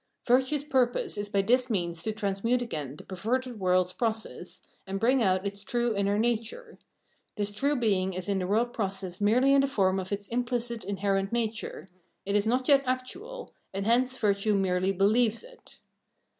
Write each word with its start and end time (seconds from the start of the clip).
Virtue's 0.25 0.63
purpose 0.63 1.15
is 1.15 1.29
by 1.29 1.43
this', 1.43 1.69
means 1.69 2.01
to 2.01 2.11
transmute 2.11 2.63
again 2.63 2.95
the 2.95 3.03
perverted 3.03 3.59
world's 3.59 3.93
process, 3.93 4.59
■ 4.61 4.61
and 4.87 4.99
bring 4.99 5.21
out 5.21 5.45
its 5.45 5.63
true 5.63 5.95
inner 5.95 6.17
nature. 6.17 6.79
This 7.35 7.51
true 7.51 7.75
being 7.75 8.13
is, 8.13 8.27
in 8.27 8.39
the 8.39 8.47
world 8.47 8.73
process 8.73 9.21
merely 9.21 9.53
in 9.53 9.61
the 9.61 9.67
form 9.67 9.99
of 9.99 10.11
its 10.11 10.27
imphcit 10.29 10.83
inherent 10.83 11.31
nature; 11.31 11.87
it 12.25 12.35
is 12.35 12.47
not 12.47 12.67
yet 12.67 12.81
actual; 12.87 13.53
and 13.75 13.85
hence 13.85 14.17
virtue 14.17 14.55
merely 14.55 14.91
believes 14.91 15.43
it. 15.43 15.77